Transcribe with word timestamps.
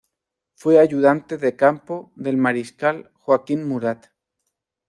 Fue 0.55 0.79
ayudante 0.79 1.37
de 1.37 1.55
Campo 1.55 2.11
del 2.15 2.35
Mariscal 2.35 3.11
Joaquín 3.13 3.67
Murat. 3.67 4.07